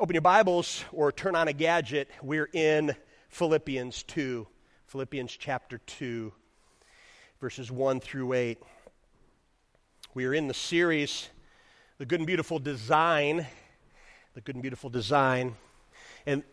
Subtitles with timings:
[0.00, 2.08] Open your Bibles or turn on a gadget.
[2.22, 2.94] We're in
[3.30, 4.46] Philippians 2.
[4.86, 6.32] Philippians chapter 2,
[7.40, 8.62] verses 1 through 8.
[10.14, 11.30] We are in the series,
[11.98, 13.44] The Good and Beautiful Design.
[14.34, 15.56] The Good and Beautiful Design.
[16.26, 16.44] And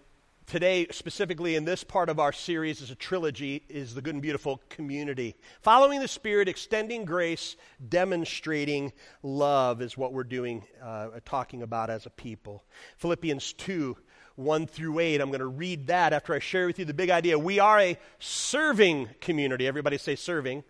[0.45, 4.21] today, specifically in this part of our series, is a trilogy, is the good and
[4.21, 5.35] beautiful community.
[5.61, 7.55] Following the Spirit, extending grace,
[7.89, 12.63] demonstrating love is what we're doing, uh, talking about as a people.
[12.97, 13.97] Philippians 2,
[14.35, 15.21] 1 through 8.
[15.21, 17.39] I'm going to read that after I share with you the big idea.
[17.39, 19.67] We are a serving community.
[19.67, 20.63] Everybody say serving.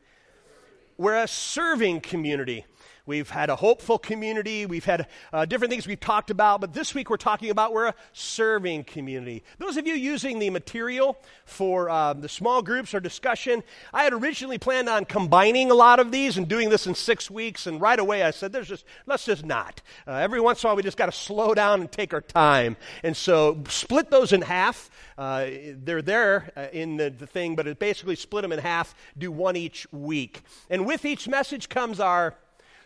[0.98, 2.65] We're a serving community.
[3.07, 4.65] We've had a hopeful community.
[4.65, 7.89] We've had uh, different things we've talked about, but this week we're talking about we're
[7.89, 9.43] a serving community.
[9.59, 13.61] Those of you using the material for uh, the small groups or discussion,
[13.93, 17.29] I had originally planned on combining a lot of these and doing this in six
[17.29, 20.67] weeks, and right away I said, "There's just let's just not." Uh, every once in
[20.67, 24.09] a while we just got to slow down and take our time, and so split
[24.09, 24.89] those in half.
[25.15, 25.45] Uh,
[25.75, 28.95] they're there uh, in the, the thing, but it basically split them in half.
[29.15, 32.35] Do one each week, and with each message comes our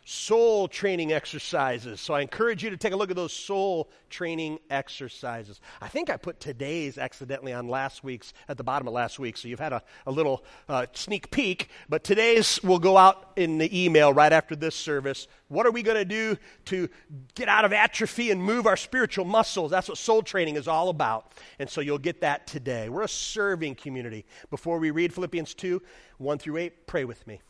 [0.10, 2.02] soul training exercises.
[2.02, 5.62] So I encourage you to take a look at those soul training exercises.
[5.82, 9.38] I think I put today's accidentally on last week's, at the bottom of last week,
[9.38, 13.60] so you've had a, a little uh, sneak peek, but today's will go out in
[13.60, 15.28] the email right after this service.
[15.48, 16.90] What are we going to do to
[17.36, 19.70] get out of atrophy and move our spiritual muscles?
[19.70, 21.34] That's what soul training is all about.
[21.60, 22.90] And so you'll get that today.
[22.90, 24.26] We're a serving community.
[24.50, 25.84] Before we read Philippians 2
[26.18, 27.42] 1 through 8, pray with me.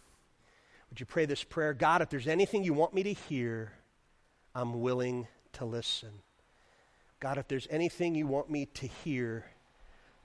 [0.90, 1.74] Would you pray this prayer?
[1.74, 3.74] God, if there's anything you want me to hear,
[4.56, 6.10] I'm willing to listen.
[7.20, 9.46] God, if there's anything you want me to hear,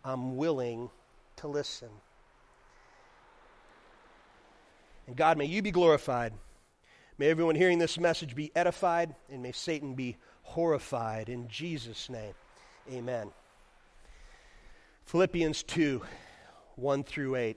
[0.04, 0.90] I'm willing
[1.36, 1.88] to listen.
[5.06, 6.32] And God, may you be glorified.
[7.18, 11.28] May everyone hearing this message be edified, and may Satan be horrified.
[11.28, 12.34] In Jesus' name,
[12.90, 13.30] amen.
[15.04, 16.02] Philippians 2
[16.76, 17.56] 1 through 8.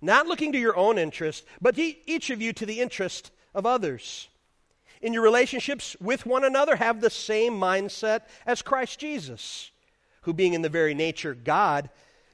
[0.00, 4.28] not looking to your own interest, but each of you to the interest of others.
[5.02, 9.70] In your relationships with one another, have the same mindset as Christ Jesus,
[10.22, 11.88] who, being in the very nature God,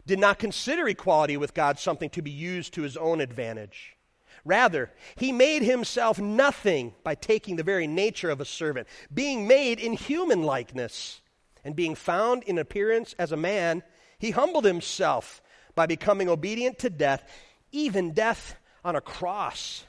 [0.05, 3.97] did not consider equality with God something to be used to his own advantage.
[4.45, 9.81] Rather, he made himself nothing by taking the very nature of a servant, being made
[9.81, 11.21] in human likeness,
[11.65, 13.83] and being found in appearance as a man,
[14.21, 15.43] he humbled himself
[15.75, 17.29] by becoming obedient to death,
[17.73, 19.85] even death on a cross.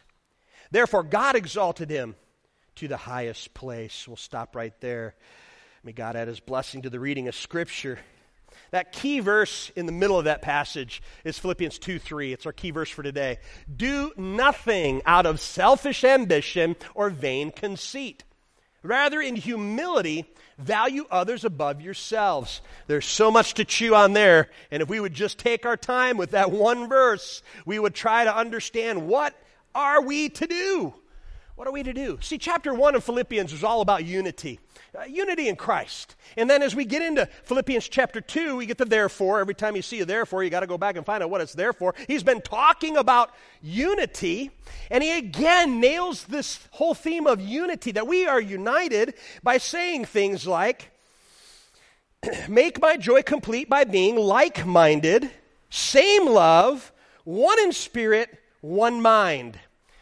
[0.72, 2.16] Therefore, God exalted him
[2.76, 4.08] to the highest place.
[4.08, 5.16] We'll stop right there.
[5.84, 8.00] May God add his blessing to the reading of Scripture.
[8.72, 12.34] That key verse in the middle of that passage is Philippians 2 3.
[12.34, 13.38] It's our key verse for today.
[13.74, 18.24] Do nothing out of selfish ambition or vain conceit.
[18.88, 20.26] Rather, in humility,
[20.58, 22.62] value others above yourselves.
[22.88, 24.50] There's so much to chew on there.
[24.72, 28.24] And if we would just take our time with that one verse, we would try
[28.24, 29.36] to understand what
[29.76, 30.94] are we to do?
[31.56, 32.18] What are we to do?
[32.22, 34.60] See, chapter 1 of Philippians is all about unity.
[34.98, 36.16] Uh, unity in Christ.
[36.38, 39.40] And then as we get into Philippians chapter 2, we get the therefore.
[39.40, 41.40] Every time you see a therefore, you got to go back and find out what
[41.40, 41.94] it's there for.
[42.08, 43.30] He's been talking about
[43.62, 44.50] unity,
[44.90, 49.14] and he again nails this whole theme of unity that we are united
[49.44, 50.90] by saying things like,
[52.50, 55.30] Make my joy complete by being like minded,
[55.70, 56.92] same love,
[57.24, 59.60] one in spirit, one mind.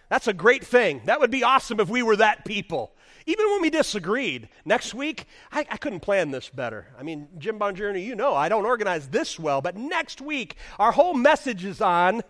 [0.07, 1.01] That's a great thing.
[1.05, 2.94] That would be awesome if we were that people.
[3.27, 4.49] Even when we disagreed.
[4.65, 6.87] Next week, I, I couldn't plan this better.
[6.99, 10.91] I mean, Jim Bongiorno, you know I don't organize this well, but next week, our
[10.91, 12.21] whole message is on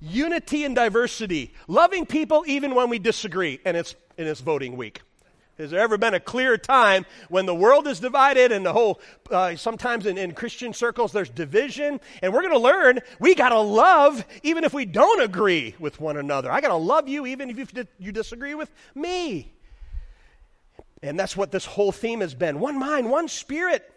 [0.00, 5.02] unity and diversity, loving people even when we disagree, and it's, and it's voting week.
[5.58, 9.00] Has there ever been a clear time when the world is divided and the whole,
[9.30, 13.50] uh, sometimes in, in Christian circles there's division, and we're going to learn we got
[13.50, 16.50] to love even if we don't agree with one another.
[16.50, 19.52] I got to love you even if you, you disagree with me.
[21.02, 23.90] And that's what this whole theme has been one mind, one spirit,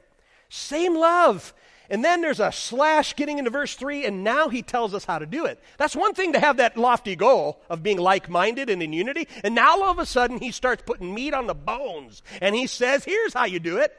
[0.50, 1.54] same love.
[1.90, 5.20] And then there's a slash getting into verse 3, and now he tells us how
[5.20, 5.60] to do it.
[5.78, 9.28] That's one thing to have that lofty goal of being like minded and in unity.
[9.44, 12.24] And now all of a sudden he starts putting meat on the bones.
[12.42, 13.96] And he says, here's how you do it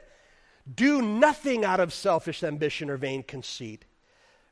[0.73, 3.85] Do nothing out of selfish ambition or vain conceit.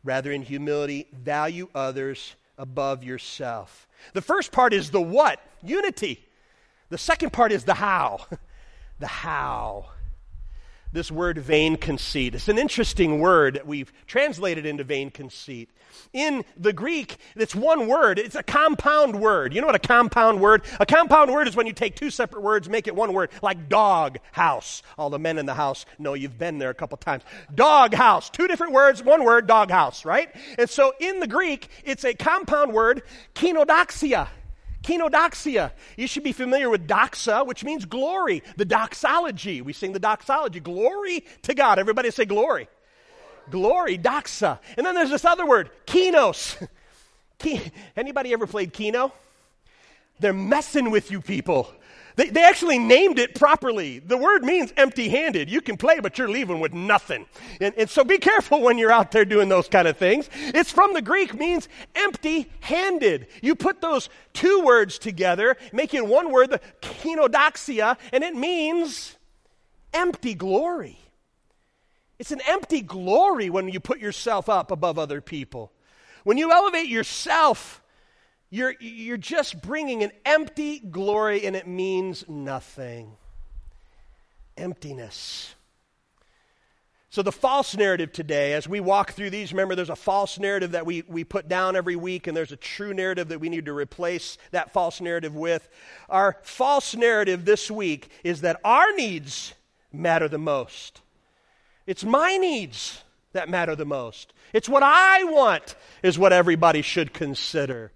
[0.04, 3.88] Rather, in humility, value others above yourself.
[4.13, 5.42] The first part is the what?
[5.63, 6.25] Unity.
[6.95, 8.25] The second part is the how.
[9.00, 9.88] the how
[10.94, 12.33] this word vain conceit.
[12.33, 15.69] It's an interesting word that we've translated into vain conceit.
[16.13, 18.18] In the Greek, it's one word.
[18.18, 19.53] It's a compound word.
[19.53, 20.63] You know what a compound word?
[20.80, 23.68] A compound word is when you take two separate words, make it one word, like
[23.68, 24.81] dog house.
[24.98, 27.24] All the men in the house know you've been there a couple times.
[27.53, 28.30] Dog house.
[28.30, 30.33] Two different words, one word, dog house, right?
[30.57, 33.03] And so in the Greek, it's a compound word,
[33.33, 34.30] kenodoxia.
[34.86, 35.72] Kenodoxia.
[35.98, 38.44] You should be familiar with doxa, which means glory.
[38.56, 39.62] The doxology.
[39.62, 40.60] We sing the doxology.
[40.60, 41.80] Glory to God.
[41.80, 42.68] Everybody say glory.
[43.50, 44.60] Glory, doxa.
[44.78, 46.68] And then there's this other word, kenos.
[47.98, 49.12] Anybody ever played keno?
[50.20, 51.68] They're messing with you people.
[52.15, 54.00] They, they actually named it properly.
[54.00, 55.50] The word means empty handed.
[55.50, 57.25] You can play, but you're leaving with nothing.
[57.59, 60.29] And, and so be careful when you're out there doing those kind of things.
[60.33, 63.27] It's from the Greek, means empty handed.
[63.41, 69.17] You put those two words together, making one word, the kenodoxia, and it means
[69.94, 71.00] empty glory.
[72.17, 75.73] It's an empty glory when you put yourself up above other people.
[76.23, 77.81] When you elevate yourself,
[78.50, 83.18] you're, you're just bringing an empty glory and it means nothing.
[84.57, 85.56] Emptiness.
[87.15, 90.71] So, the false narrative today, as we walk through these, remember there's a false narrative
[90.71, 93.68] that we, we put down every week, and there's a true narrative that we need
[93.68, 95.65] to replace that false narrative with.
[96.09, 99.53] Our false narrative this week is that our needs
[99.94, 101.00] matter the most.
[101.88, 103.01] It's my needs
[103.31, 104.33] that matter the most.
[104.51, 107.94] It's what I want, is what everybody should consider.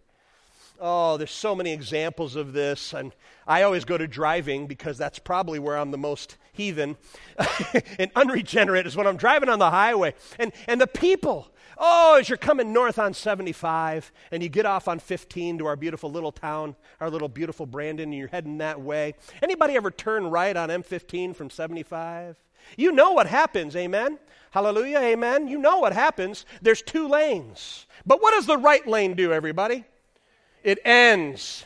[0.80, 2.94] Oh, there's so many examples of this.
[2.94, 3.14] And
[3.46, 6.98] I always go to driving because that's probably where I'm the most heathen
[8.00, 10.14] and unregenerate is when I'm driving on the highway.
[10.38, 14.88] And, and the people, oh, as you're coming north on 75 and you get off
[14.88, 18.80] on 15 to our beautiful little town, our little beautiful Brandon, and you're heading that
[18.80, 19.16] way.
[19.42, 22.38] Anybody ever turn right on M15 from 75?
[22.78, 24.20] You know what happens, amen?
[24.52, 25.48] Hallelujah, amen.
[25.48, 26.46] You know what happens.
[26.62, 27.86] There's two lanes.
[28.06, 29.86] But what does the right lane do, everybody?
[30.64, 31.66] It ends.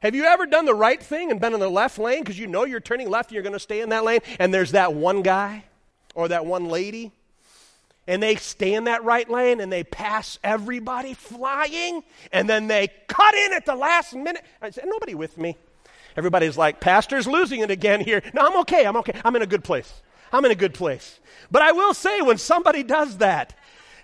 [0.00, 2.46] Have you ever done the right thing and been in the left lane because you
[2.46, 4.94] know you're turning left and you're going to stay in that lane, and there's that
[4.94, 5.64] one guy
[6.14, 7.12] or that one lady,
[8.06, 12.02] and they stay in that right lane and they pass everybody flying,
[12.32, 14.42] and then they cut in at the last minute?
[14.62, 15.56] I said, nobody with me.
[16.16, 18.22] Everybody's like, Pastor's losing it again here.
[18.34, 18.84] No, I'm okay.
[18.84, 19.20] I'm okay.
[19.24, 20.02] I'm in a good place.
[20.32, 21.20] I'm in a good place.
[21.50, 23.56] But I will say, when somebody does that,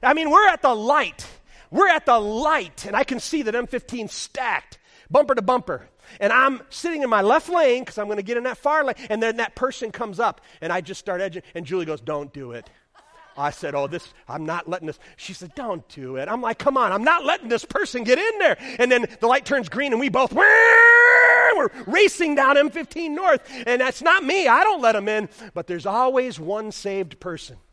[0.03, 1.27] I mean, we're at the light
[1.71, 4.79] we're at the light, and I can see that M15 stacked,
[5.11, 5.89] bumper to bumper.
[6.21, 8.85] And I'm sitting in my left lane because I'm going to get in that far
[8.85, 8.95] lane.
[9.11, 11.43] And then that person comes up, and I just start edging.
[11.55, 12.71] And Julie goes, Don't do it.
[13.37, 14.99] I said, Oh, this, I'm not letting this.
[15.17, 16.29] She said, Don't do it.
[16.29, 18.57] I'm like, Come on, I'm not letting this person get in there.
[18.79, 23.43] And then the light turns green, and we both, we're racing down M15 North.
[23.67, 24.47] And that's not me.
[24.47, 25.29] I don't let them in.
[25.55, 27.57] But there's always one saved person.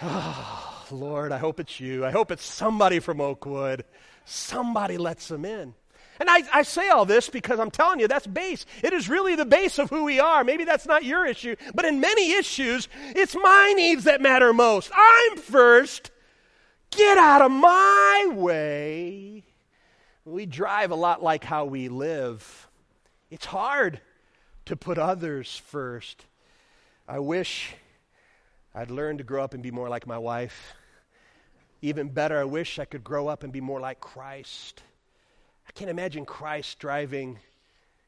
[0.90, 2.04] Oh, Lord, I hope it's you.
[2.04, 3.84] I hope it's somebody from Oakwood.
[4.24, 5.74] Somebody lets them in.
[6.18, 8.64] And I, I, say all this because I'm telling you, that's base.
[8.82, 10.44] It is really the base of who we are.
[10.44, 14.90] Maybe that's not your issue, but in many issues, it's my needs that matter most.
[14.94, 16.10] I'm first.
[16.90, 19.44] Get out of my way.
[20.24, 22.68] We drive a lot like how we live.
[23.30, 24.00] It's hard
[24.64, 26.24] to put others first.
[27.06, 27.74] I wish
[28.74, 30.74] I'd learn to grow up and be more like my wife.
[31.82, 34.82] Even better, I wish I could grow up and be more like Christ.
[35.68, 37.38] I can't imagine Christ driving.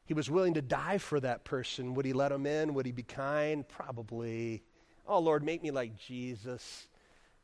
[0.05, 1.93] He was willing to die for that person.
[1.93, 2.73] Would he let him in?
[2.73, 3.67] Would he be kind?
[3.67, 4.63] Probably.
[5.07, 6.87] Oh, Lord, make me like Jesus.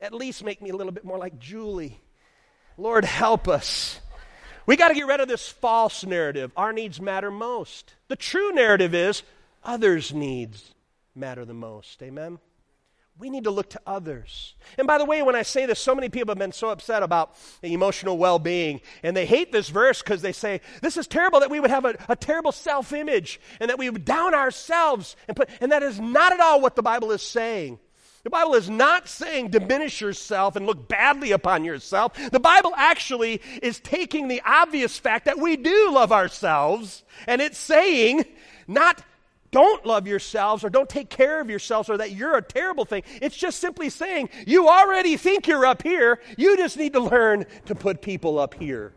[0.01, 2.01] At least make me a little bit more like Julie.
[2.77, 3.99] Lord, help us.
[4.65, 6.51] We got to get rid of this false narrative.
[6.57, 7.93] Our needs matter most.
[8.07, 9.21] The true narrative is
[9.63, 10.73] others' needs
[11.15, 12.01] matter the most.
[12.01, 12.39] Amen?
[13.17, 14.55] We need to look to others.
[14.77, 17.01] And by the way, when I say this, so many people have been so upset
[17.01, 21.39] about emotional well being, and they hate this verse because they say, This is terrible
[21.39, 25.15] that we would have a, a terrible self image and that we would down ourselves.
[25.29, 27.79] And, put, and that is not at all what the Bible is saying.
[28.25, 32.13] The Bible is not saying diminish yourself and look badly upon yourself.
[32.31, 37.59] The Bible actually is taking the obvious fact that we do love ourselves, and it's
[37.59, 38.25] saying,
[38.67, 39.03] not
[39.55, 43.03] don't love yourselves or don't take care of yourselves or that you're a terrible thing.
[43.21, 46.19] It's just simply saying you already think you're up here.
[46.37, 48.91] You just need to learn to put people up here.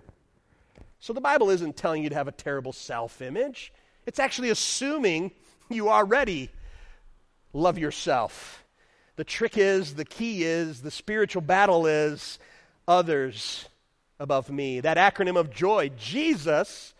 [0.98, 3.72] So the Bible isn't telling you to have a terrible self image,
[4.04, 5.30] it's actually assuming
[5.68, 6.50] you already
[7.52, 8.64] love yourself.
[9.14, 12.40] The trick is, the key is, the spiritual battle is
[12.88, 13.68] others
[14.18, 14.80] above me.
[14.80, 16.94] That acronym of joy Jesus,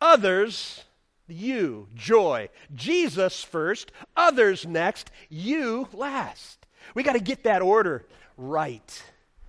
[0.00, 0.82] others,
[1.28, 2.48] you, joy.
[2.74, 6.66] Jesus first, others next, you last.
[6.94, 8.04] We got to get that order
[8.36, 9.02] right.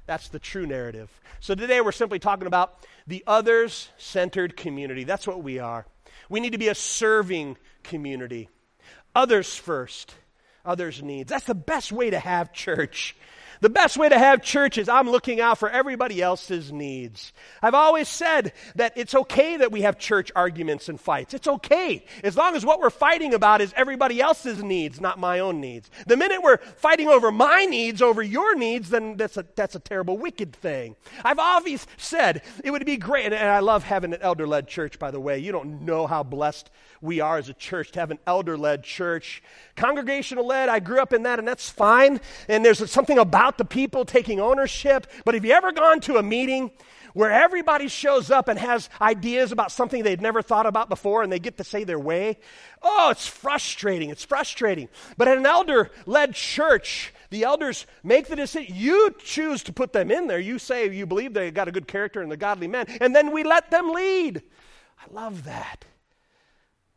[0.06, 1.10] That's the true narrative.
[1.40, 5.04] So today we're simply talking about the others centered community.
[5.04, 5.86] That's what we are.
[6.30, 8.50] We need to be a serving community.
[9.14, 10.16] Others first,
[10.66, 11.30] others' needs.
[11.30, 13.16] That's the best way to have church.
[13.62, 17.34] The best way to have church is I'm looking out for everybody else's needs.
[17.62, 21.34] I've always said that it's okay that we have church arguments and fights.
[21.34, 22.06] It's okay.
[22.24, 25.90] As long as what we're fighting about is everybody else's needs, not my own needs.
[26.08, 29.80] The minute we're fighting over my needs over your needs, then that's a, that's a
[29.80, 30.96] terrible, wicked thing.
[31.24, 35.00] I've always said it would be great, and I love having an elder led church,
[35.00, 35.40] by the way.
[35.40, 36.70] You don't know how blessed
[37.02, 39.44] we are as a church to have an elder led church.
[39.76, 42.20] Congregational led, I grew up in that, and that's fine.
[42.50, 45.08] And there's something about the people taking ownership.
[45.24, 46.72] But have you ever gone to a meeting
[47.16, 51.32] where everybody shows up and has ideas about something they'd never thought about before and
[51.32, 52.38] they get to say their way.
[52.84, 54.10] Oh, it's frustrating.
[54.10, 54.90] It's frustrating.
[55.18, 58.76] But at an elder led church, the elders make the decision.
[58.76, 60.40] You choose to put them in there.
[60.40, 63.32] You say you believe they got a good character and they're godly men, and then
[63.32, 64.44] we let them lead.
[65.00, 65.86] I love that.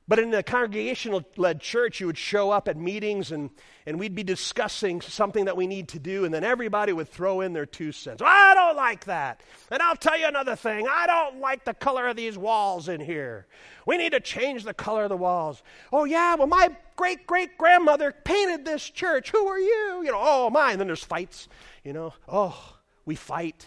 [0.08, 3.50] But in a congregational led church, you would show up at meetings and,
[3.84, 7.42] and we'd be discussing something that we need to do, and then everybody would throw
[7.42, 8.22] in their two cents.
[8.24, 9.42] I don't like that.
[9.70, 13.02] And I'll tell you another thing I don't like the color of these walls in
[13.02, 13.46] here.
[13.84, 15.62] We need to change the color of the walls.
[15.92, 19.30] Oh, yeah, well, my great great grandmother painted this church.
[19.30, 20.02] Who are you?
[20.04, 20.72] You know, oh, my.
[20.72, 21.48] And then there's fights,
[21.84, 22.14] you know.
[22.26, 23.66] Oh, we fight.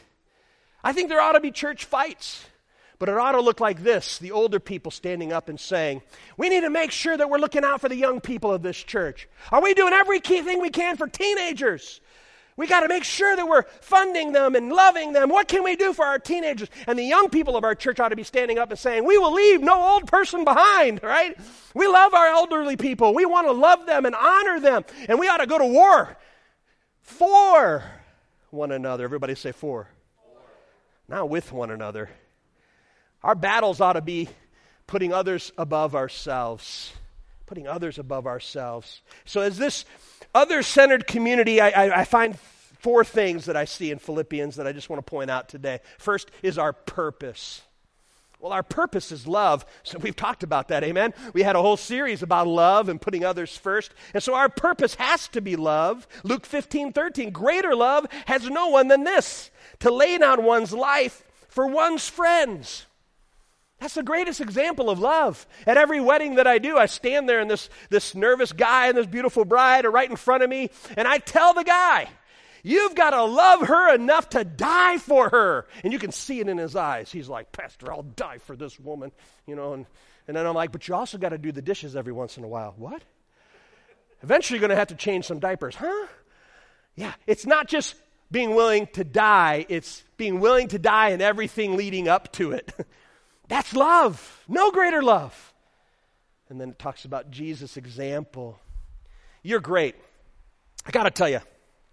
[0.84, 2.46] I think there ought to be church fights.
[3.02, 6.04] But it ought to look like this the older people standing up and saying,
[6.38, 8.78] We need to make sure that we're looking out for the young people of this
[8.78, 9.28] church.
[9.52, 12.00] Are we doing every key thing we can for teenagers?
[12.58, 15.30] We got to make sure that we're funding them and loving them.
[15.30, 16.70] What can we do for our teenagers?
[16.86, 19.18] And the young people of our church ought to be standing up and saying, We
[19.18, 21.36] will leave no old person behind, right?
[21.74, 23.16] We love our elderly people.
[23.16, 24.86] We want to love them and honor them.
[25.10, 26.18] And we ought to go to war
[27.02, 27.84] for
[28.52, 29.04] one another.
[29.06, 29.88] Everybody say for.
[31.08, 32.12] Not with one another.
[33.24, 34.30] Our battles ought to be
[34.88, 36.94] putting others above ourselves.
[37.46, 39.02] Putting others above ourselves.
[39.26, 39.86] So, as this
[40.34, 42.40] other centered community, I, I, I find
[42.80, 45.80] four things that I see in Philippians that I just want to point out today.
[45.98, 47.62] First is our purpose.
[48.40, 49.66] Well, our purpose is love.
[49.84, 51.14] So we've talked about that, amen?
[51.34, 53.94] We had a whole series about love and putting others first.
[54.16, 56.08] And so our purpose has to be love.
[56.24, 57.30] Luke 15, 13.
[57.30, 62.88] Greater love has no one than this to lay down one's life for one's friends.
[63.82, 65.48] That's the greatest example of love.
[65.66, 68.96] At every wedding that I do, I stand there and this, this nervous guy and
[68.96, 72.08] this beautiful bride are right in front of me, and I tell the guy,
[72.64, 75.66] You've got to love her enough to die for her.
[75.84, 77.12] And you can see it in his eyes.
[77.12, 79.12] He's like, Pastor, I'll die for this woman.
[79.48, 79.88] You know, and,
[80.28, 82.44] and then I'm like, But you also got to do the dishes every once in
[82.44, 82.76] a while.
[82.78, 83.02] What?
[84.22, 85.74] Eventually, you're going to have to change some diapers.
[85.74, 86.06] Huh?
[86.96, 87.96] Yeah, it's not just
[88.30, 92.72] being willing to die, it's being willing to die and everything leading up to it.
[93.52, 94.46] That's love.
[94.48, 95.54] No greater love.
[96.48, 98.58] And then it talks about Jesus' example.
[99.44, 99.96] You're great.
[100.86, 101.42] I got to tell you,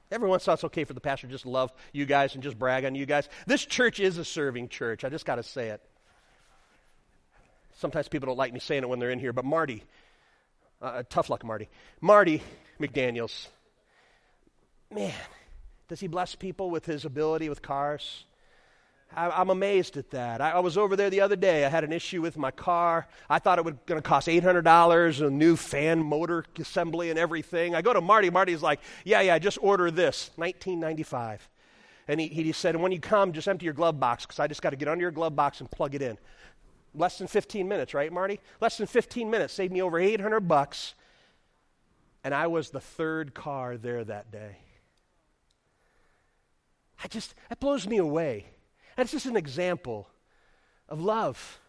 [0.08, 2.34] every once in a while it's okay for the pastor to just love you guys
[2.34, 3.28] and just brag on you guys.
[3.48, 5.02] This church is a serving church.
[5.02, 5.82] I just got to say it.
[7.74, 9.82] Sometimes people don't like me saying it when they're in here, but Marty,
[10.80, 11.68] uh, tough luck, Marty.
[12.00, 12.40] Marty
[12.78, 13.48] McDaniels,
[14.94, 15.12] man,
[15.88, 18.26] does he bless people with his ability with cars?
[19.14, 20.40] I, am amazed at that.
[20.40, 21.64] I, I, was over there the other day.
[21.64, 23.08] I had an issue with my car.
[23.28, 27.74] I thought it was going to cost $800, a new fan motor assembly and everything.
[27.74, 28.28] I go to Marty.
[28.28, 31.48] Marty's like, yeah, yeah, just order this, 1995
[32.06, 34.60] And he, he said, when you come, just empty your glove box because I just
[34.60, 36.18] got to get under your glove box and plug it in.
[36.94, 38.40] Less than 15 minutes, right, Marty?
[38.60, 39.54] Less than 15 minutes.
[39.54, 40.94] Saved me over 800 bucks.
[42.24, 44.58] And I was the third car there that day.
[47.02, 48.46] I just, that blows me away.
[48.98, 50.08] That's just an example
[50.88, 51.60] of love.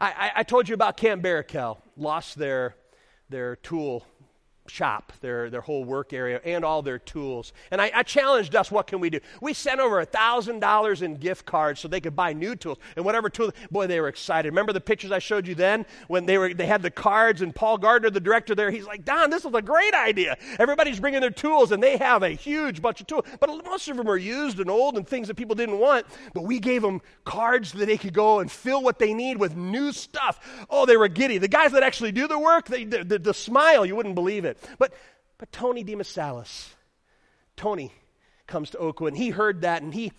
[0.00, 2.74] I, I, I told you about Camp Barakel, lost their,
[3.30, 4.04] their tool
[4.70, 7.52] shop, their, their whole work area, and all their tools.
[7.70, 9.20] And I, I challenged us, what can we do?
[9.40, 12.78] We sent over $1,000 in gift cards so they could buy new tools.
[12.96, 14.50] And whatever tool, boy, they were excited.
[14.50, 17.54] Remember the pictures I showed you then when they, were, they had the cards and
[17.54, 20.36] Paul Gardner, the director there, he's like, Don, this is a great idea.
[20.58, 23.24] Everybody's bringing their tools and they have a huge bunch of tools.
[23.40, 26.06] But most of them are used and old and things that people didn't want.
[26.34, 29.56] But we gave them cards that they could go and fill what they need with
[29.56, 30.66] new stuff.
[30.70, 31.38] Oh, they were giddy.
[31.38, 34.44] The guys that actually do the work, they, the, the, the smile, you wouldn't believe
[34.44, 34.55] it.
[34.78, 34.92] But
[35.38, 36.70] But Tony DeMassalis,
[37.56, 37.92] Tony
[38.46, 40.12] comes to Oakwood, and he heard that, and he,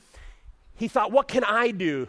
[0.76, 2.08] he thought, what can I do?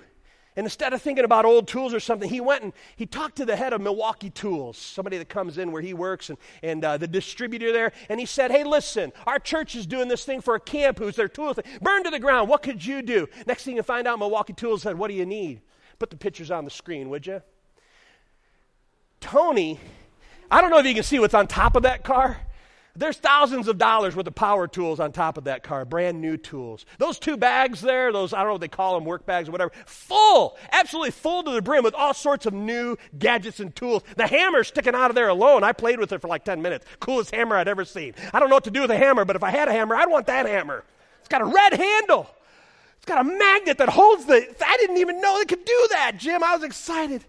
[0.57, 3.45] And instead of thinking about old tools or something, he went and he talked to
[3.45, 6.97] the head of Milwaukee Tools, somebody that comes in where he works, and, and uh,
[6.97, 7.93] the distributor there.
[8.09, 11.15] And he said, Hey, listen, our church is doing this thing for a camp who's
[11.15, 11.61] their tools.
[11.81, 12.49] Burn to the ground.
[12.49, 13.29] What could you do?
[13.47, 15.61] Next thing you find out, Milwaukee Tools said, What do you need?
[16.01, 17.41] Put the pictures on the screen, would you?
[19.21, 19.79] Tony,
[20.51, 22.39] I don't know if you can see what's on top of that car.
[22.97, 26.37] There's thousands of dollars worth of power tools on top of that car, brand new
[26.37, 26.85] tools.
[26.99, 29.53] Those two bags there, those, I don't know what they call them, work bags or
[29.53, 34.03] whatever, full, absolutely full to the brim with all sorts of new gadgets and tools.
[34.17, 36.87] The hammer sticking out of there alone, I played with it for like 10 minutes.
[36.99, 38.15] Coolest hammer I'd ever seen.
[38.33, 39.95] I don't know what to do with a hammer, but if I had a hammer,
[39.95, 40.83] I'd want that hammer.
[41.21, 42.29] It's got a red handle.
[42.97, 44.45] It's got a magnet that holds the.
[44.67, 46.43] I didn't even know it could do that, Jim.
[46.43, 47.25] I was excited.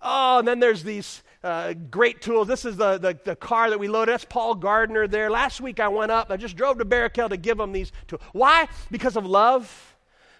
[0.00, 2.48] Oh, and then there's these uh, great tools.
[2.48, 4.12] This is the, the, the, car that we loaded.
[4.12, 5.30] That's Paul Gardner there.
[5.30, 6.30] Last week I went up.
[6.30, 8.22] I just drove to Barakel to give them these tools.
[8.32, 8.66] Why?
[8.90, 9.94] Because of love?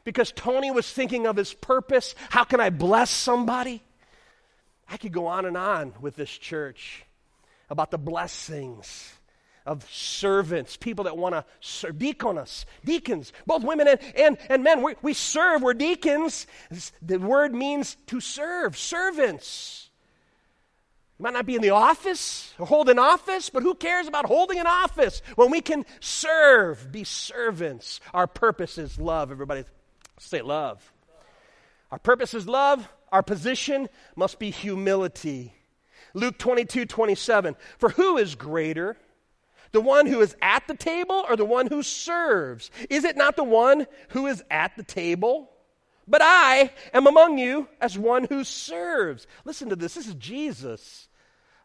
[0.04, 2.14] Because Tony was thinking of his purpose.
[2.30, 3.82] How can I bless somebody?
[4.88, 7.04] I could go on and on with this church
[7.68, 9.12] about the blessings
[9.66, 14.82] of servants, people that want to serve, diakonos, deacons, both women and, and, and men.
[14.82, 16.46] We, we serve, we're deacons.
[17.02, 19.83] The word means to serve, servants.
[21.18, 24.26] You might not be in the office or hold an office, but who cares about
[24.26, 28.00] holding an office when we can serve, be servants?
[28.12, 29.30] Our purpose is love.
[29.30, 29.64] Everybody
[30.18, 30.92] say love.
[31.92, 32.88] Our purpose is love.
[33.12, 35.54] Our position must be humility.
[36.14, 37.54] Luke 22 27.
[37.78, 38.96] For who is greater?
[39.70, 42.72] The one who is at the table or the one who serves?
[42.90, 45.50] Is it not the one who is at the table?
[46.06, 49.26] But I am among you as one who serves.
[49.44, 49.94] Listen to this.
[49.94, 51.08] This is Jesus.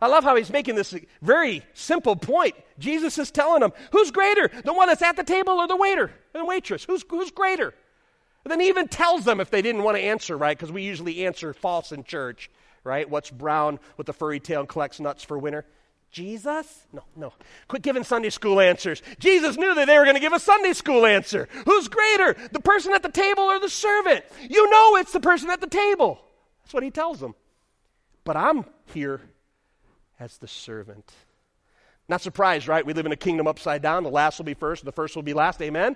[0.01, 2.55] I love how he's making this very simple point.
[2.77, 4.50] Jesus is telling them, who's greater?
[4.63, 6.86] The one that's at the table or the waiter and waitress?
[6.86, 7.74] Who's, who's greater?
[8.46, 10.83] And then he even tells them if they didn't want to answer right, because we
[10.83, 12.50] usually answer false in church,
[12.85, 13.09] right?
[13.09, 15.66] What's brown with the furry tail and collects nuts for winter?
[16.11, 16.87] Jesus?
[16.91, 17.33] No, no.
[17.67, 19.01] Quit giving Sunday school answers.
[19.19, 21.48] Jesus knew that they were going to give a Sunday school answer.
[21.65, 24.25] Who's greater, the person at the table or the servant?
[24.50, 26.19] You know it's the person at the table.
[26.63, 27.35] That's what he tells them.
[28.24, 29.22] But I'm here
[30.19, 31.11] as the servant.
[32.07, 32.85] Not surprised, right?
[32.85, 34.03] We live in a kingdom upside down.
[34.03, 35.61] The last will be first, the first will be last.
[35.61, 35.95] Amen?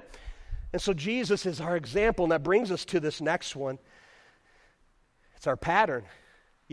[0.71, 3.80] And so Jesus is our example, and that brings us to this next one.
[5.36, 6.06] It's our pattern.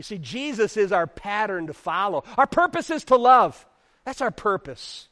[0.01, 2.25] You see, Jesus is our pattern to follow.
[2.39, 3.67] Our purpose is to love.
[4.07, 5.09] That's our purpose.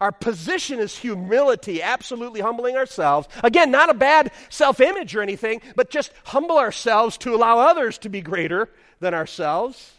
[0.00, 3.26] Our position is humility, absolutely humbling ourselves.
[3.42, 7.98] Again, not a bad self image or anything, but just humble ourselves to allow others
[7.98, 8.68] to be greater
[9.00, 9.94] than ourselves.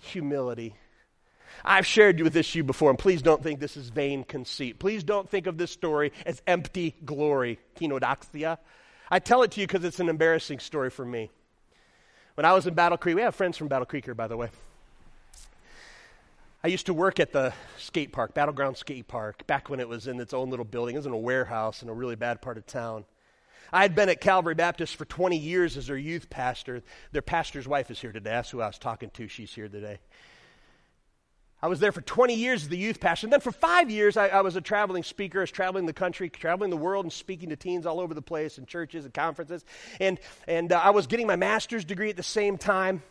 [0.00, 0.74] Humility.
[1.64, 4.80] I've shared with this you before, and please don't think this is vain conceit.
[4.80, 8.58] Please don't think of this story as empty glory, kenodoxia.
[9.08, 11.30] I tell it to you because it's an embarrassing story for me.
[12.36, 14.36] When I was in Battle Creek, we have friends from Battle Creek here, by the
[14.36, 14.50] way.
[16.62, 20.06] I used to work at the skate park, Battleground Skate Park, back when it was
[20.06, 20.96] in its own little building.
[20.96, 23.06] It was in a warehouse in a really bad part of town.
[23.72, 26.82] I had been at Calvary Baptist for 20 years as their youth pastor.
[27.10, 28.28] Their pastor's wife is here today.
[28.28, 29.28] That's who I was talking to.
[29.28, 29.98] She's here today.
[31.62, 33.26] I was there for 20 years as the youth pastor.
[33.26, 35.40] And then for five years, I, I, was a traveling speaker.
[35.40, 38.22] I was traveling the country, traveling the world, and speaking to teens all over the
[38.22, 39.64] place in churches and conferences.
[39.98, 43.02] And, and uh, I was getting my master's degree at the same time.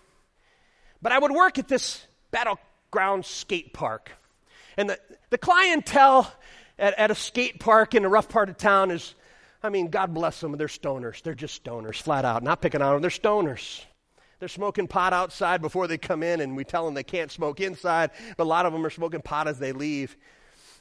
[1.02, 4.12] But I would work at this battleground skate park.
[4.78, 5.00] And the,
[5.32, 6.32] the clientele
[6.78, 9.16] at, at a skate park in a rough part of town is,
[9.64, 11.24] I mean, God bless them, they're stoners.
[11.24, 12.44] They're just stoners, flat out.
[12.44, 13.84] Not picking on them, they're stoners.
[14.40, 17.62] They're smoking pot outside before they come in, and we tell them they can't smoke
[17.62, 20.18] inside, but a lot of them are smoking pot as they leave.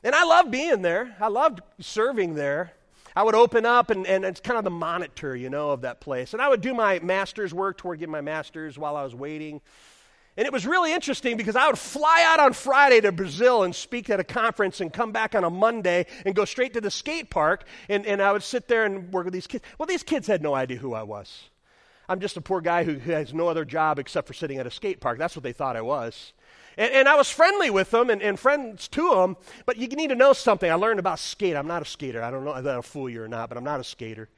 [0.02, 1.16] And I loved being there.
[1.20, 2.72] I loved serving there.
[3.16, 6.00] I would open up, and, and it's kind of the monitor, you know, of that
[6.00, 6.32] place.
[6.32, 9.60] And I would do my master's work toward getting my master's while I was waiting.
[10.36, 13.72] And it was really interesting because I would fly out on Friday to Brazil and
[13.72, 16.90] speak at a conference and come back on a Monday and go straight to the
[16.90, 17.64] skate park.
[17.88, 19.62] And, and I would sit there and work with these kids.
[19.78, 21.50] Well, these kids had no idea who I was.
[22.08, 24.70] I'm just a poor guy who, has no other job except for sitting at a
[24.70, 25.18] skate park.
[25.18, 26.32] That's what they thought I was.
[26.76, 29.36] And, and I was friendly with them and, and, friends to them,
[29.66, 30.70] but you need to know something.
[30.70, 31.56] I learned about skate.
[31.56, 32.22] I'm not a skater.
[32.22, 34.28] I don't know if that'll fool you or not, but I'm not a skater.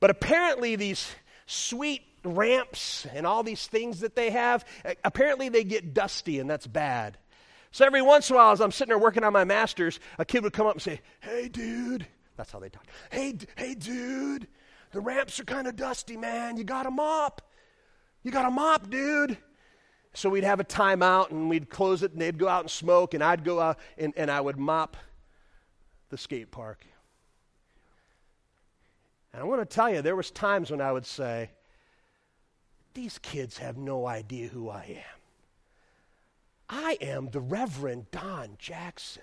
[0.00, 1.10] But apparently, these
[1.46, 6.48] sweet ramps and all these things that they have, eh, apparently they get dusty, and
[6.48, 7.18] that's bad.
[7.70, 10.24] So every once in a while, as I'm sitting there working on my master's, a
[10.24, 12.06] kid would come up and say, Hey, dude.
[12.36, 12.86] That's how they talk.
[13.10, 14.46] Hey, hey, dude.
[14.92, 16.56] The ramps are kind of dusty, man.
[16.56, 17.42] You got to mop.
[18.22, 19.38] You got to mop, dude.
[20.14, 23.14] So we'd have a timeout and we'd close it and they'd go out and smoke
[23.14, 24.96] and I'd go out and, and I would mop
[26.08, 26.84] the skate park.
[29.32, 31.50] And I want to tell you, there was times when I would say,
[32.94, 35.20] these kids have no idea who I am.
[36.68, 39.22] I am the Reverend Don Jackson,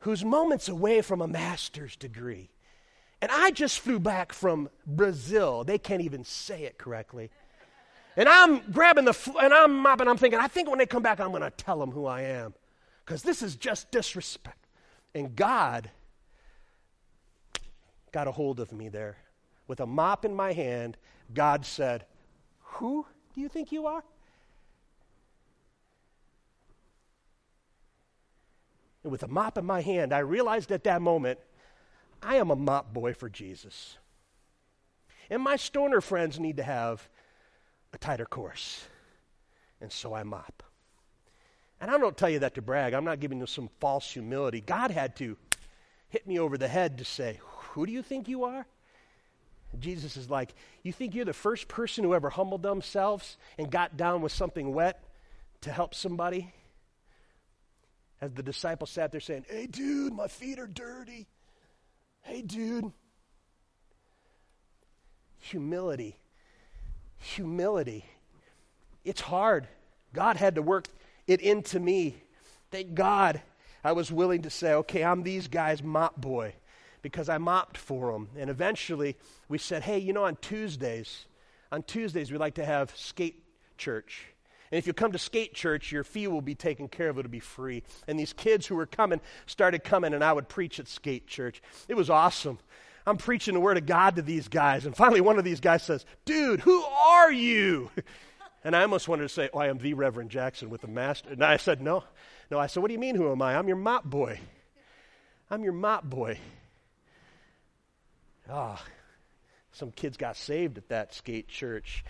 [0.00, 2.50] who's moments away from a master's degree.
[3.22, 5.64] And I just flew back from Brazil.
[5.64, 7.30] They can't even say it correctly.
[8.16, 11.02] And I'm grabbing the, fl- and I'm mopping, I'm thinking, I think when they come
[11.02, 12.54] back, I'm going to tell them who I am.
[13.04, 14.66] Because this is just disrespect.
[15.14, 15.90] And God
[18.12, 19.16] got a hold of me there.
[19.68, 20.96] With a mop in my hand,
[21.34, 22.04] God said,
[22.60, 24.02] Who do you think you are?
[29.02, 31.38] And with a mop in my hand, I realized at that moment,
[32.22, 33.96] I am a mop boy for Jesus.
[35.30, 37.08] And my stoner friends need to have
[37.92, 38.84] a tighter course.
[39.80, 40.62] And so I mop.
[41.80, 42.94] And I don't tell you that to brag.
[42.94, 44.60] I'm not giving you some false humility.
[44.60, 45.36] God had to
[46.08, 47.38] hit me over the head to say,
[47.70, 48.66] Who do you think you are?
[49.78, 53.96] Jesus is like, You think you're the first person who ever humbled themselves and got
[53.96, 55.02] down with something wet
[55.62, 56.52] to help somebody?
[58.20, 61.26] As the disciples sat there saying, Hey, dude, my feet are dirty.
[62.26, 62.90] Hey, dude.
[65.38, 66.16] Humility.
[67.18, 68.04] Humility.
[69.04, 69.68] It's hard.
[70.12, 70.88] God had to work
[71.28, 72.16] it into me.
[72.72, 73.42] Thank God
[73.84, 76.54] I was willing to say, okay, I'm these guys' mop boy
[77.00, 78.28] because I mopped for them.
[78.36, 79.16] And eventually
[79.48, 81.26] we said, hey, you know, on Tuesdays,
[81.70, 83.44] on Tuesdays we like to have skate
[83.78, 84.24] church.
[84.70, 87.18] And if you come to skate church, your fee will be taken care of.
[87.18, 87.82] It'll be free.
[88.06, 91.62] And these kids who were coming started coming, and I would preach at skate church.
[91.88, 92.58] It was awesome.
[93.06, 94.84] I'm preaching the word of God to these guys.
[94.84, 97.90] And finally, one of these guys says, Dude, who are you?
[98.64, 101.30] And I almost wanted to say, Oh, I am the Reverend Jackson with the master.
[101.30, 102.02] And I said, No.
[102.50, 103.54] No, I said, What do you mean, who am I?
[103.54, 104.40] I'm your mop boy.
[105.48, 106.40] I'm your mop boy.
[108.50, 108.90] Ah, oh,
[109.70, 112.04] some kids got saved at that skate church.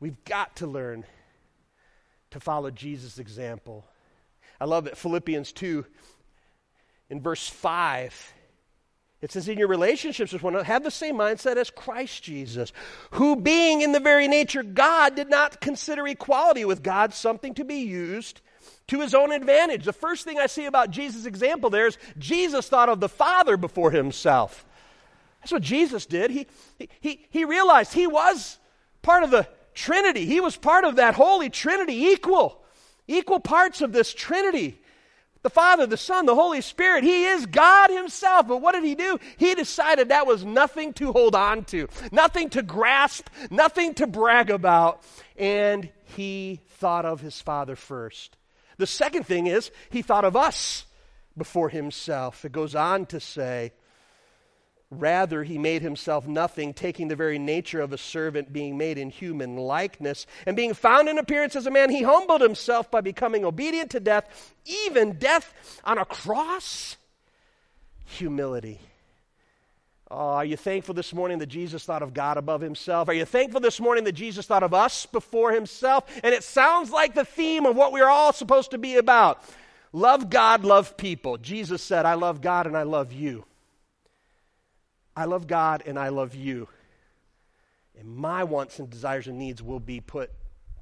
[0.00, 1.04] We've got to learn
[2.30, 3.84] to follow Jesus' example.
[4.60, 5.84] I love that Philippians 2
[7.10, 8.34] in verse 5.
[9.20, 12.72] It says, in your relationships with one another, have the same mindset as Christ Jesus,
[13.12, 17.64] who, being in the very nature God, did not consider equality with God something to
[17.64, 18.40] be used
[18.86, 19.84] to his own advantage.
[19.84, 23.58] The first thing I see about Jesus' example there is Jesus thought of the Father
[23.58, 24.64] before himself.
[25.40, 26.30] That's what Jesus did.
[26.30, 26.46] He,
[27.00, 28.58] he, he realized he was
[29.02, 29.46] part of the
[29.80, 30.26] Trinity.
[30.26, 32.62] He was part of that Holy Trinity, equal,
[33.08, 34.78] equal parts of this Trinity.
[35.42, 37.02] The Father, the Son, the Holy Spirit.
[37.02, 38.46] He is God Himself.
[38.46, 39.18] But what did He do?
[39.38, 44.50] He decided that was nothing to hold on to, nothing to grasp, nothing to brag
[44.50, 45.02] about.
[45.38, 48.36] And He thought of His Father first.
[48.76, 50.84] The second thing is, He thought of us
[51.38, 52.44] before Himself.
[52.44, 53.72] It goes on to say,
[54.90, 59.08] Rather, he made himself nothing, taking the very nature of a servant, being made in
[59.08, 60.26] human likeness.
[60.46, 64.00] And being found in appearance as a man, he humbled himself by becoming obedient to
[64.00, 66.96] death, even death on a cross.
[68.04, 68.80] Humility.
[70.10, 73.08] Oh, are you thankful this morning that Jesus thought of God above himself?
[73.08, 76.04] Are you thankful this morning that Jesus thought of us before himself?
[76.24, 79.40] And it sounds like the theme of what we're all supposed to be about.
[79.92, 81.36] Love God, love people.
[81.36, 83.44] Jesus said, I love God and I love you.
[85.16, 86.68] I love God and I love you.
[87.98, 90.30] And my wants and desires and needs will be put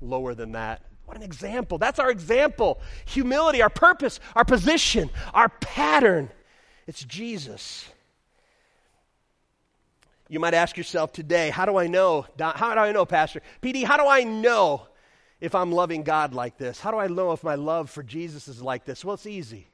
[0.01, 0.83] lower than that.
[1.07, 1.79] What an example.
[1.79, 2.81] That's our example.
[3.07, 6.31] Humility, our purpose, our position, our pattern.
[6.87, 7.89] It's Jesus.
[10.29, 12.27] You might ask yourself today, how do I know?
[12.39, 13.41] How do I know, Pastor?
[13.63, 14.87] PD, how do I know
[15.41, 16.79] if I'm loving God like this?
[16.79, 19.05] How do I know if my love for Jesus is like this?
[19.05, 19.69] Well, it's easy.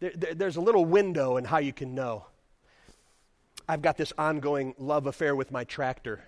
[0.00, 2.26] There, there, there's a little window in how you can know.
[3.70, 6.24] I've got this ongoing love affair with my tractor.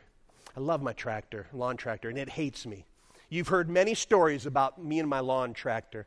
[0.57, 2.85] I love my tractor, lawn tractor, and it hates me.
[3.31, 6.07] You've heard many stories about me and my lawn tractor.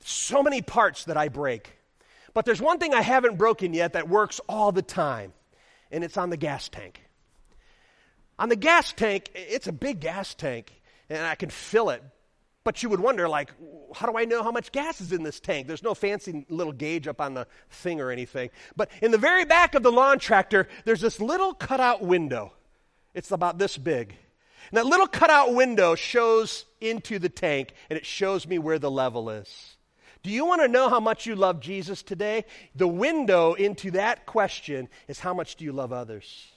[0.00, 1.78] So many parts that I break.
[2.34, 5.32] But there's one thing I haven't broken yet that works all the time,
[5.90, 7.00] and it's on the gas tank.
[8.38, 12.02] On the gas tank, it's a big gas tank, and I can fill it,
[12.68, 13.50] but you would wonder, like,
[13.94, 15.66] how do I know how much gas is in this tank?
[15.66, 18.50] There's no fancy little gauge up on the thing or anything.
[18.76, 22.52] But in the very back of the lawn tractor, there's this little cutout window.
[23.14, 24.16] It's about this big.
[24.70, 28.90] And that little cutout window shows into the tank, and it shows me where the
[28.90, 29.78] level is.
[30.22, 32.44] Do you want to know how much you love Jesus today?
[32.74, 36.48] The window into that question is how much do you love others?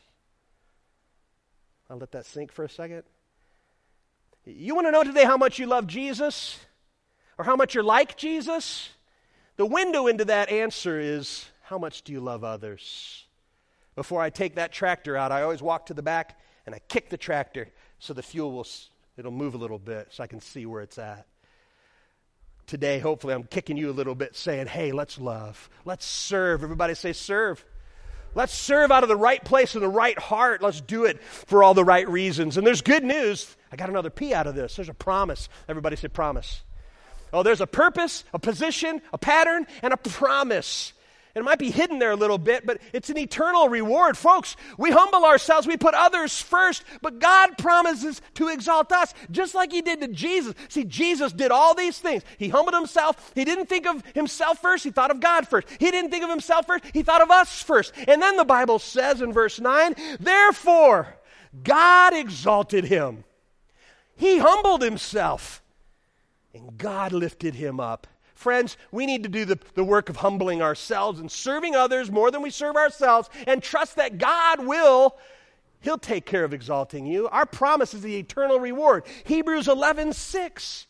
[1.90, 3.04] I'll let that sink for a second.
[4.46, 6.60] You want to know today how much you love Jesus
[7.38, 8.90] or how much you're like Jesus?
[9.58, 13.26] The window into that answer is how much do you love others?
[13.96, 17.10] Before I take that tractor out, I always walk to the back and I kick
[17.10, 18.66] the tractor so the fuel will
[19.18, 21.28] it'll move a little bit so I can see where it's at.
[22.66, 25.70] Today, hopefully, I'm kicking you a little bit, saying, hey, let's love.
[25.84, 26.64] Let's serve.
[26.64, 27.64] Everybody say, serve.
[28.34, 30.62] Let's serve out of the right place and the right heart.
[30.62, 32.58] Let's do it for all the right reasons.
[32.58, 33.56] And there's good news.
[33.72, 34.76] I got another P out of this.
[34.76, 35.50] There's a promise.
[35.68, 36.62] Everybody say promise.
[37.34, 40.94] Oh, there's a purpose, a position, a pattern, and a promise.
[41.34, 44.18] It might be hidden there a little bit, but it's an eternal reward.
[44.18, 49.56] Folks, we humble ourselves, we put others first, but God promises to exalt us, just
[49.56, 50.54] like He did to Jesus.
[50.68, 52.24] See, Jesus did all these things.
[52.38, 53.32] He humbled Himself.
[53.34, 55.68] He didn't think of Himself first, He thought of God first.
[55.80, 57.94] He didn't think of Himself first, He thought of us first.
[58.08, 61.16] And then the Bible says in verse 9, therefore,
[61.64, 63.24] God exalted Him.
[64.16, 65.64] He humbled Himself,
[66.54, 68.08] and God lifted Him up
[68.42, 72.32] Friends, we need to do the, the work of humbling ourselves and serving others more
[72.32, 75.16] than we serve ourselves and trust that God will.
[75.82, 77.28] He'll take care of exalting you.
[77.28, 79.04] Our promise is the eternal reward.
[79.26, 80.88] Hebrews 11 6.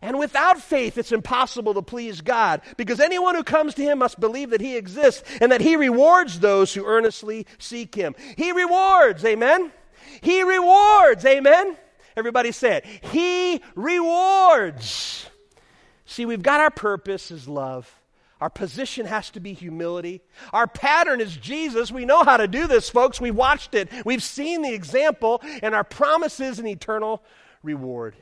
[0.00, 4.20] And without faith, it's impossible to please God because anyone who comes to Him must
[4.20, 8.14] believe that He exists and that He rewards those who earnestly seek Him.
[8.36, 9.72] He rewards, amen?
[10.20, 11.76] He rewards, amen?
[12.16, 12.86] Everybody say it.
[13.10, 15.28] He rewards.
[16.06, 17.92] See, we've got our purpose is love.
[18.40, 20.22] Our position has to be humility.
[20.52, 21.90] Our pattern is Jesus.
[21.90, 23.20] We know how to do this, folks.
[23.20, 23.88] We've watched it.
[24.04, 27.22] We've seen the example, and our promise is an eternal
[27.62, 28.14] reward.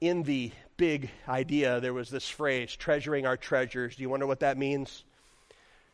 [0.00, 3.96] In the big idea, there was this phrase, treasuring our treasures.
[3.96, 5.04] Do you wonder what that means?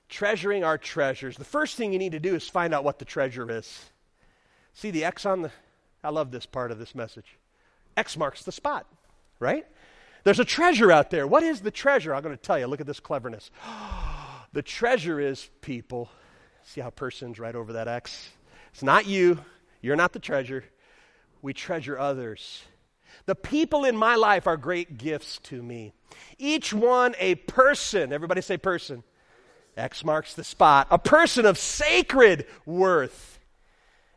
[0.08, 1.36] Treasuring our treasures.
[1.36, 3.90] The first thing you need to do is find out what the treasure is.
[4.74, 5.52] See the X on the.
[6.02, 7.36] I love this part of this message.
[7.96, 8.86] X marks the spot
[9.40, 9.66] right?
[10.22, 11.26] There's a treasure out there.
[11.26, 12.14] What is the treasure?
[12.14, 12.66] I'm going to tell you.
[12.66, 13.50] Look at this cleverness.
[14.52, 16.10] the treasure is people.
[16.62, 18.30] See how person's right over that X?
[18.72, 19.42] It's not you.
[19.80, 20.64] You're not the treasure.
[21.42, 22.62] We treasure others.
[23.26, 25.94] The people in my life are great gifts to me.
[26.38, 28.12] Each one a person.
[28.12, 29.02] Everybody say person.
[29.76, 30.88] X marks the spot.
[30.90, 33.38] A person of sacred worth.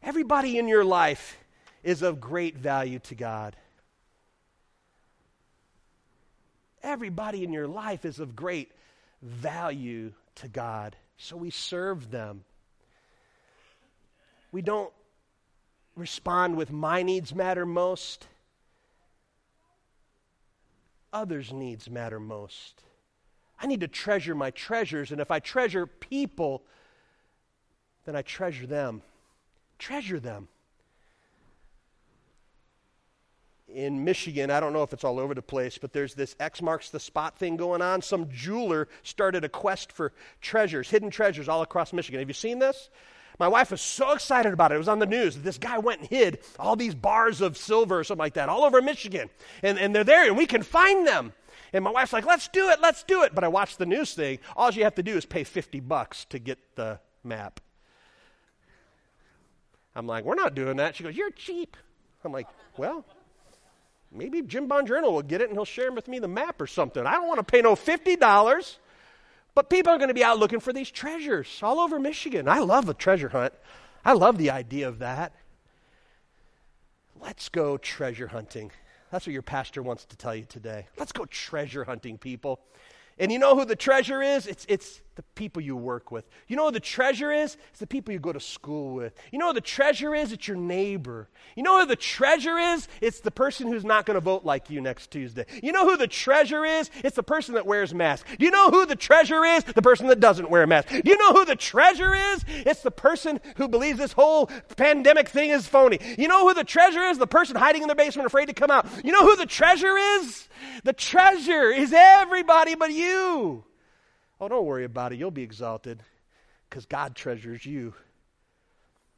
[0.01, 1.37] Everybody in your life
[1.83, 3.55] is of great value to God.
[6.83, 8.71] Everybody in your life is of great
[9.21, 10.95] value to God.
[11.17, 12.43] So we serve them.
[14.51, 14.91] We don't
[15.95, 18.27] respond with my needs matter most.
[21.13, 22.83] Others' needs matter most.
[23.59, 26.63] I need to treasure my treasures, and if I treasure people,
[28.05, 29.01] then I treasure them.
[29.79, 30.49] Treasure them.
[33.73, 36.61] In Michigan, I don't know if it's all over the place, but there's this X
[36.61, 38.01] marks the spot thing going on.
[38.01, 42.19] Some jeweler started a quest for treasures, hidden treasures all across Michigan.
[42.19, 42.89] Have you seen this?
[43.39, 44.75] My wife was so excited about it.
[44.75, 45.37] It was on the news.
[45.37, 48.63] This guy went and hid all these bars of silver or something like that all
[48.63, 49.29] over Michigan.
[49.63, 51.33] And, and they're there, and we can find them.
[51.73, 53.33] And my wife's like, let's do it, let's do it.
[53.33, 54.37] But I watched the news thing.
[54.55, 57.59] All you have to do is pay 50 bucks to get the map.
[59.95, 60.95] I'm like, we're not doing that.
[60.95, 61.75] She goes, you're cheap.
[62.23, 63.05] I'm like, well,
[64.13, 67.05] Maybe Jim Bongiorno will get it and he'll share with me the map or something.
[67.05, 68.77] I don't want to pay no $50.
[69.55, 72.47] But people are going to be out looking for these treasures all over Michigan.
[72.47, 73.53] I love a treasure hunt.
[74.03, 75.33] I love the idea of that.
[77.19, 78.71] Let's go treasure hunting.
[79.11, 80.87] That's what your pastor wants to tell you today.
[80.97, 82.59] Let's go treasure hunting, people.
[83.19, 84.47] And you know who the treasure is?
[84.47, 86.25] It's, it's the people you work with.
[86.47, 87.57] You know who the treasure is?
[87.69, 89.13] It's the people you go to school with.
[89.31, 90.31] You know who the treasure is?
[90.31, 91.29] It's your neighbor.
[91.55, 92.87] You know who the treasure is?
[93.01, 95.45] It's the person who's not going to vote like you next Tuesday.
[95.61, 96.89] You know who the treasure is?
[97.03, 98.29] It's the person that wears masks.
[98.37, 99.63] Do you know who the treasure is?
[99.63, 100.89] The person that doesn't wear a mask.
[100.89, 102.43] Do you know who the treasure is?
[102.47, 104.47] It's the person who believes this whole
[104.77, 105.99] pandemic thing is phony.
[106.17, 107.17] You know who the treasure is?
[107.17, 108.87] The person hiding in their basement afraid to come out.
[109.03, 110.47] You know who the treasure is?
[110.83, 113.63] The treasure is everybody but you.
[114.39, 115.19] Oh, don't worry about it.
[115.19, 116.01] You'll be exalted
[116.69, 117.93] because God treasures you.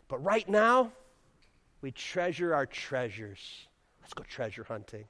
[0.08, 0.92] But right now,
[1.82, 3.40] we treasure our treasures.
[4.02, 5.06] Let's go treasure hunting.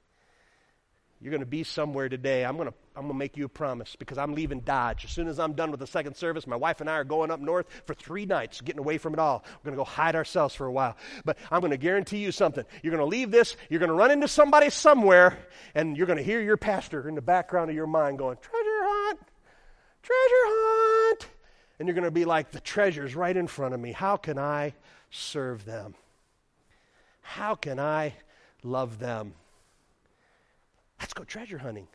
[1.20, 2.44] You're going to be somewhere today.
[2.44, 5.04] I'm going to I'm going to make you a promise because I'm leaving Dodge.
[5.04, 7.30] As soon as I'm done with the second service, my wife and I are going
[7.30, 9.44] up north for three nights, getting away from it all.
[9.46, 10.96] We're going to go hide ourselves for a while.
[11.24, 12.64] But I'm going to guarantee you something.
[12.82, 15.38] You're going to leave this, you're going to run into somebody somewhere,
[15.74, 18.75] and you're going to hear your pastor in the background of your mind going, Treasure
[20.06, 21.26] treasure hunt.
[21.78, 23.92] And you're going to be like, the treasure's right in front of me.
[23.92, 24.74] How can I
[25.10, 25.94] serve them?
[27.22, 28.14] How can I
[28.62, 29.34] love them?
[31.00, 31.88] Let's go treasure hunting.